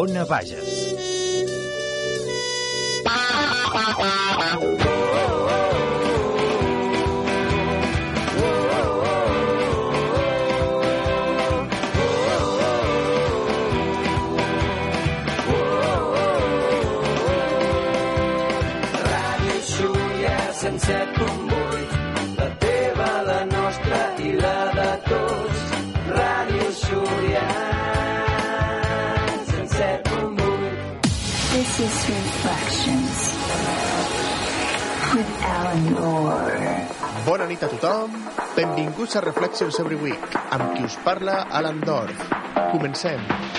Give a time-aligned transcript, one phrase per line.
[0.00, 0.69] Ona Bages.
[39.10, 42.26] Benvinguts Reflections Every Week, amb qui us parla Alan Dorf.
[42.70, 43.18] Comencem.
[43.26, 43.49] Comencem.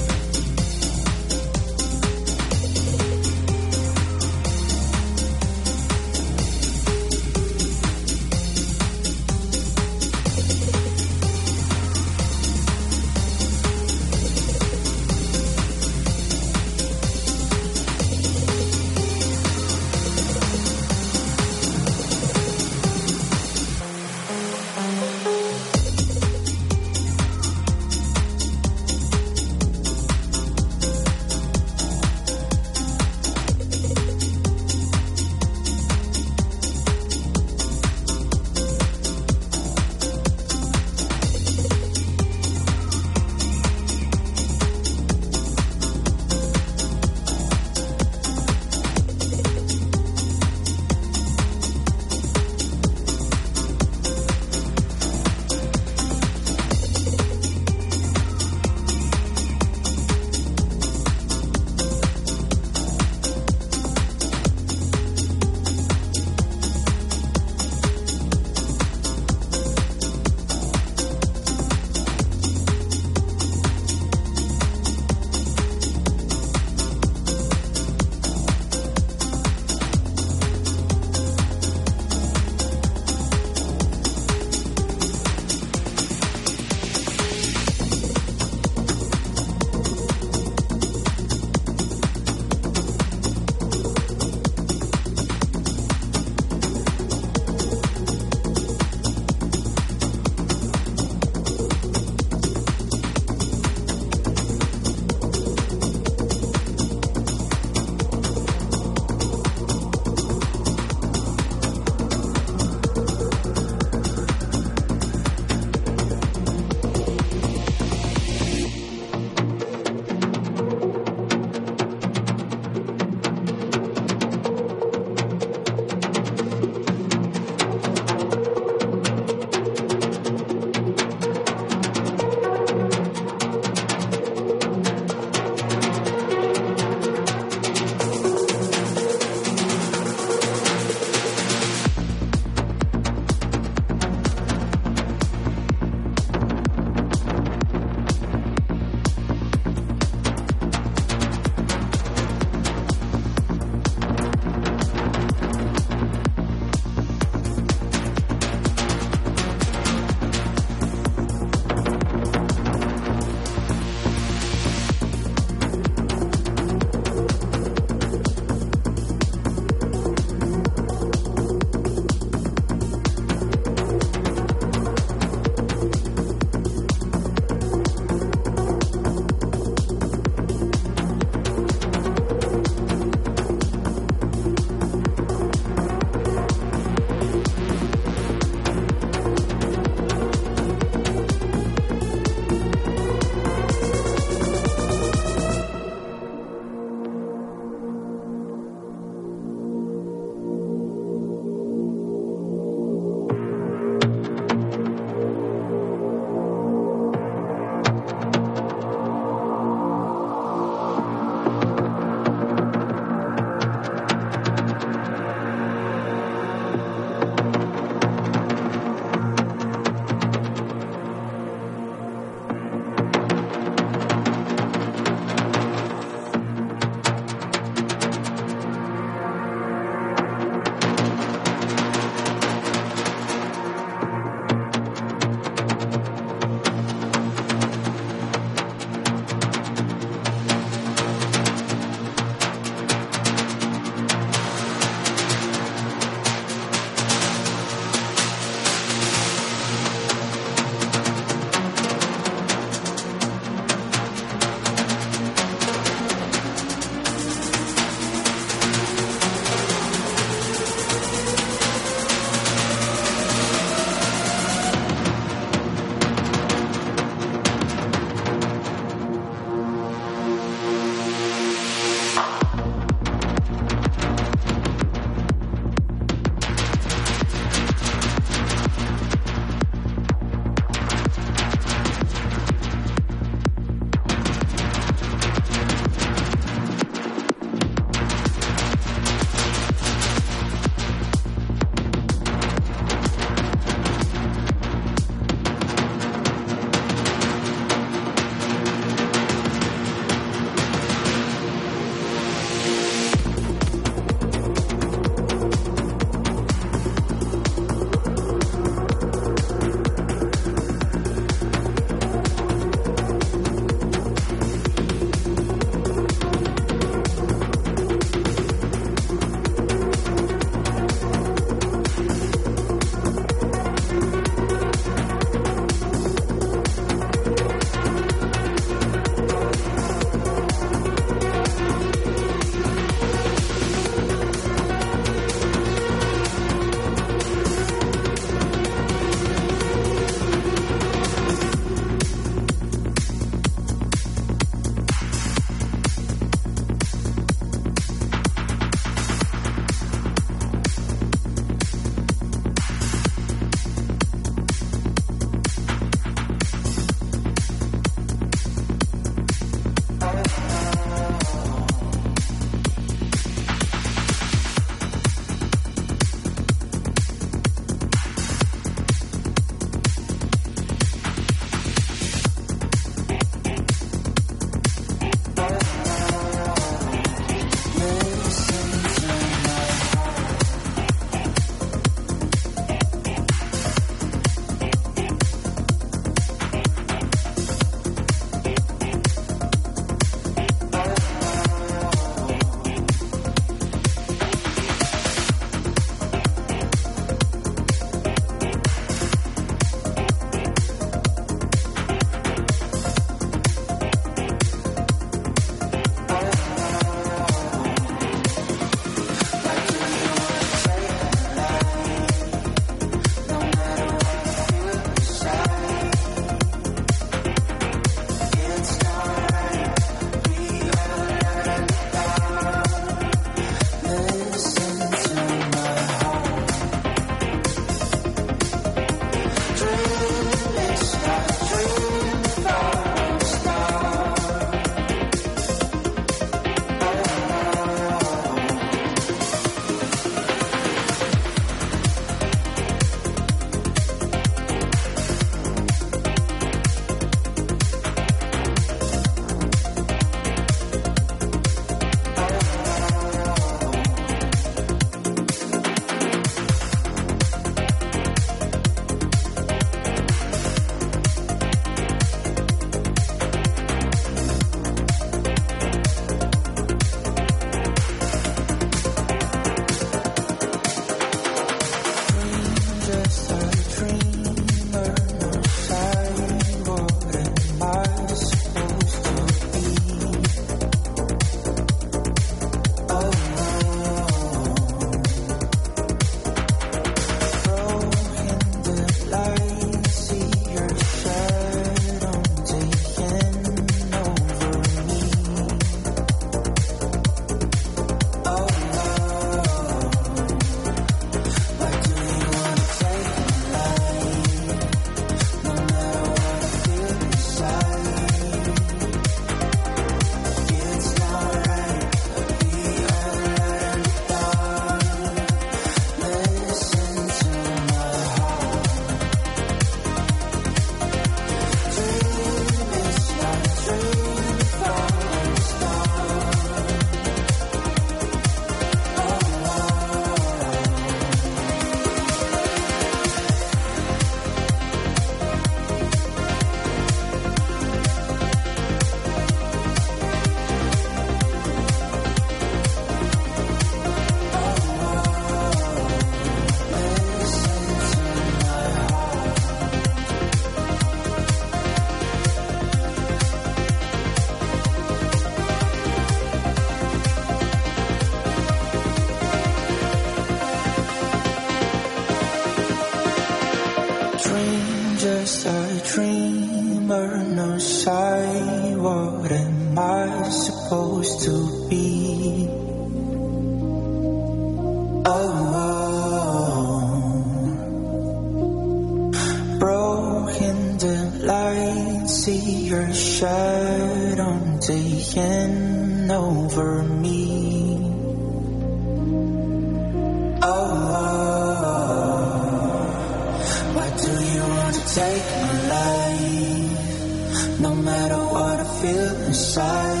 [594.94, 600.00] take my life, no matter what I feel inside.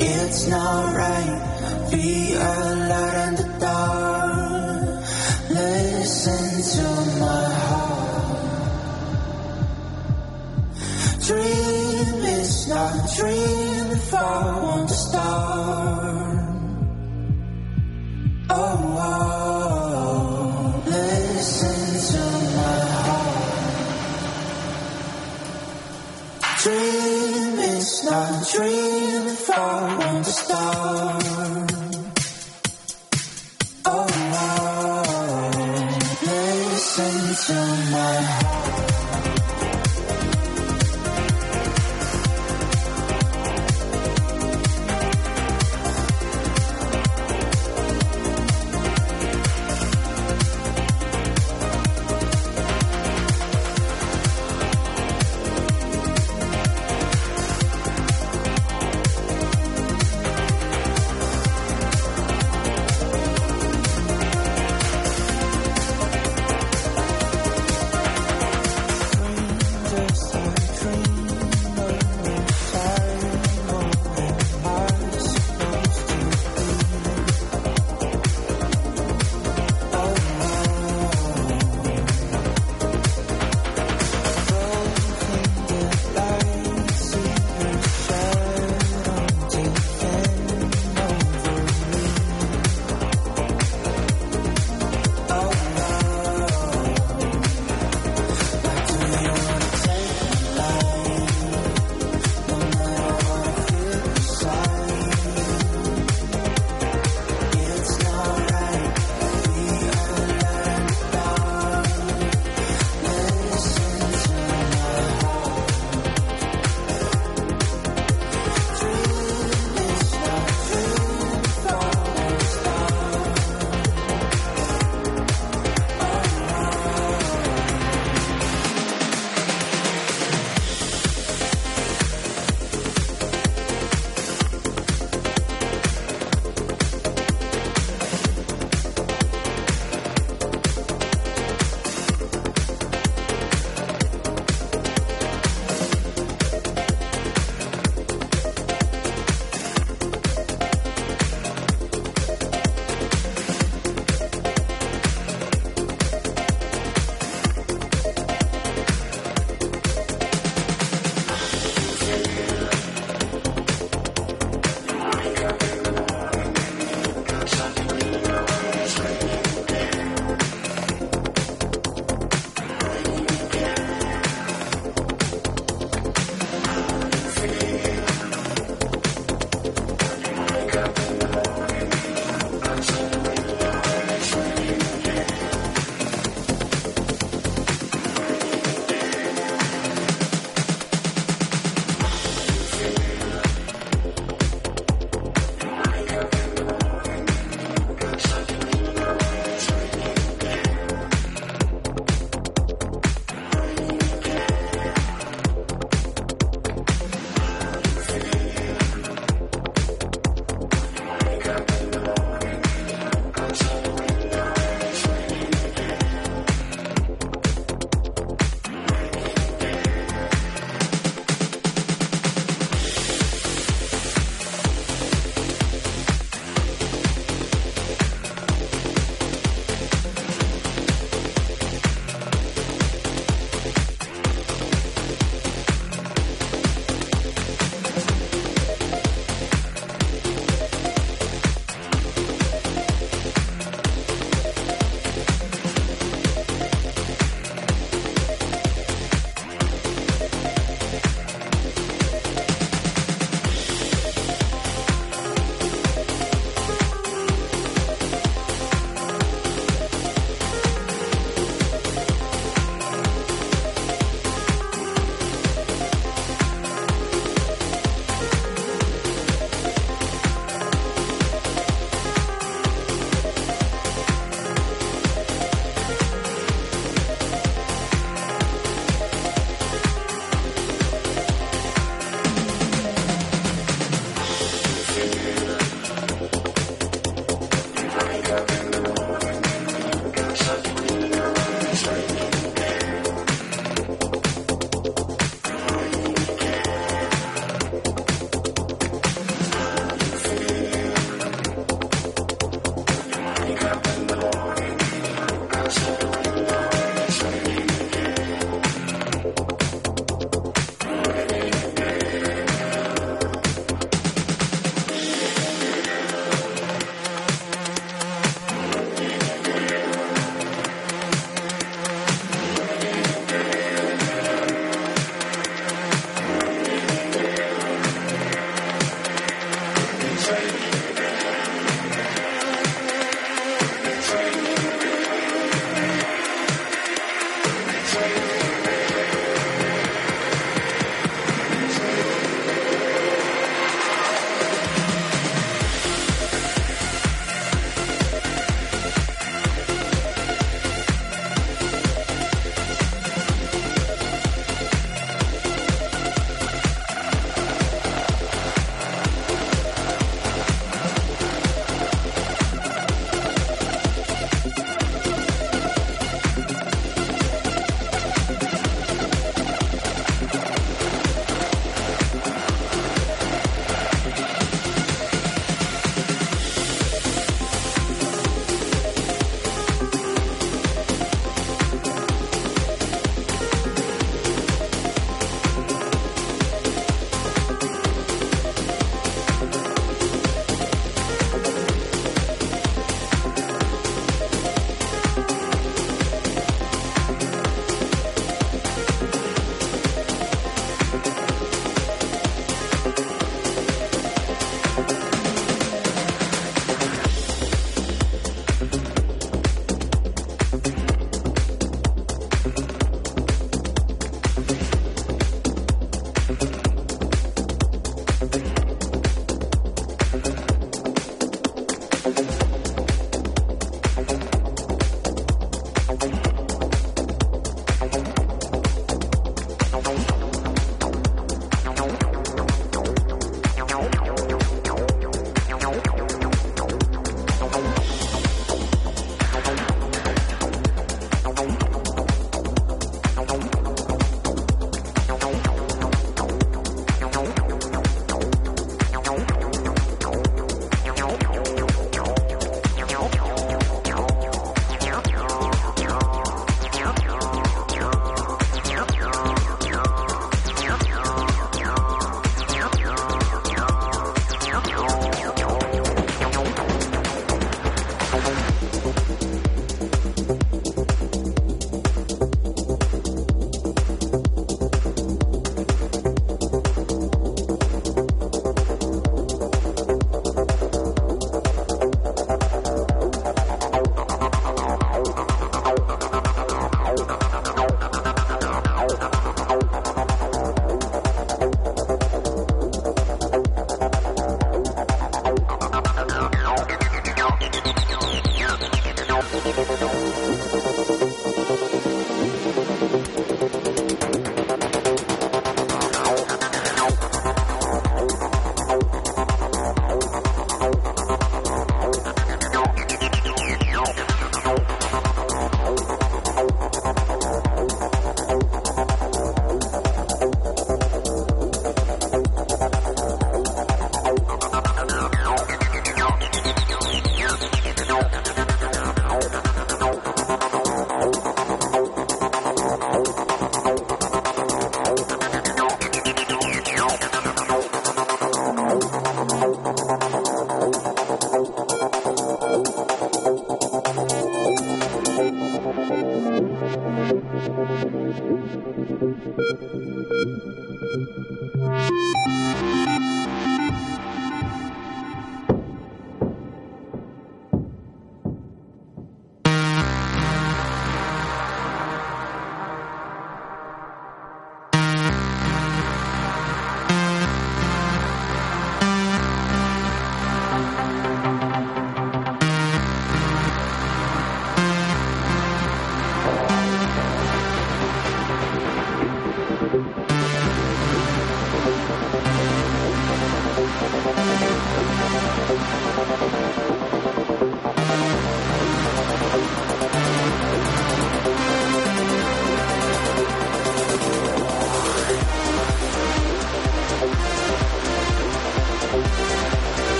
[0.00, 2.65] It's not right, be alive.